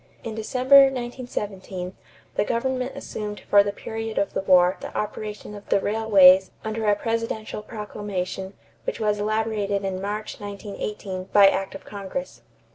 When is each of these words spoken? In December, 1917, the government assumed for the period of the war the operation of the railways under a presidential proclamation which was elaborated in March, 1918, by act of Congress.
In 0.23 0.33
December, 0.33 0.85
1917, 0.85 1.95
the 2.33 2.43
government 2.43 2.93
assumed 2.95 3.41
for 3.41 3.61
the 3.61 3.71
period 3.71 4.17
of 4.17 4.33
the 4.33 4.41
war 4.41 4.75
the 4.79 4.97
operation 4.97 5.53
of 5.53 5.69
the 5.69 5.79
railways 5.79 6.49
under 6.65 6.87
a 6.87 6.95
presidential 6.95 7.61
proclamation 7.61 8.55
which 8.85 8.99
was 8.99 9.19
elaborated 9.19 9.85
in 9.85 10.01
March, 10.01 10.39
1918, 10.39 11.25
by 11.25 11.47
act 11.47 11.75
of 11.75 11.85
Congress. 11.85 12.41